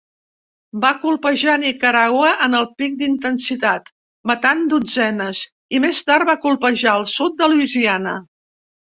[0.83, 3.91] Va colpejar Nicaragua en el pic d'intensitat,
[4.31, 5.41] matant dotzenes,
[5.77, 8.15] i més tard va colpejar al sud de Louisiana.